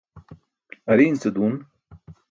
Ariin 0.91 1.15
ce 1.21 1.29
duun. 1.35 1.55